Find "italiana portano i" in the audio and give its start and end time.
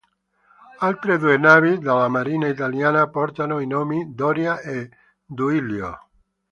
2.47-3.67